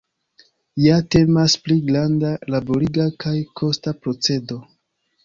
[0.83, 4.59] Ja temas pri granda, laboriga kaj kosta procedo.